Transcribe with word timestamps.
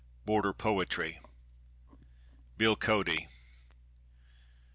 BORDER 0.25 0.53
POETRY. 0.53 1.19
BILL 2.57 2.75
CODY. 2.77 3.27